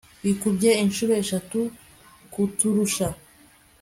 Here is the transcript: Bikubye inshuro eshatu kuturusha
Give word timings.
Bikubye 0.23 0.69
inshuro 0.83 1.11
eshatu 1.23 1.59
kuturusha 2.33 3.07